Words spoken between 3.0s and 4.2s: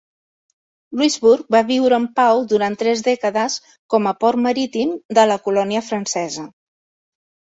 dècades com a